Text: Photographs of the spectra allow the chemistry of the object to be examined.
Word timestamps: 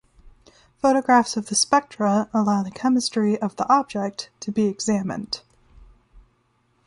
Photographs 0.81 1.37
of 1.37 1.45
the 1.45 1.53
spectra 1.53 2.27
allow 2.33 2.63
the 2.63 2.71
chemistry 2.71 3.39
of 3.39 3.55
the 3.57 3.71
object 3.71 4.31
to 4.39 4.51
be 4.51 4.65
examined. 4.65 5.41